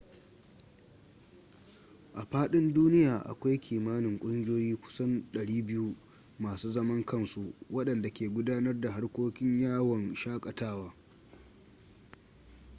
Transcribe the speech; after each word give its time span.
a 2.19 2.21
fadin 2.31 2.73
duniya 2.73 3.19
akwai 3.25 3.59
kimanin 3.59 4.19
ƙungiyoyi 4.19 4.75
kusan 4.75 5.23
200 5.33 5.95
masu 6.39 6.71
zaman 6.71 7.03
kansu 7.05 7.53
wadanda 7.69 8.09
ke 8.09 8.29
gudanar 8.29 8.81
da 8.81 8.91
harkokin 8.91 9.59
yawon 9.59 10.15
shaƙatawa 10.15 10.93